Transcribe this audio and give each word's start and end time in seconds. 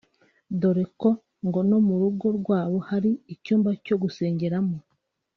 dore 0.59 0.83
ko 0.99 1.09
ngo 1.45 1.59
no 1.69 1.77
mu 1.87 1.95
rugo 2.01 2.27
rwabo 2.39 2.77
hari 2.89 3.11
icyumba 3.33 3.69
cyo 3.85 3.95
gusengeramo 4.01 4.77